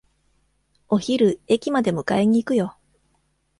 [0.89, 2.75] お昼、駅まで迎えに行くよ。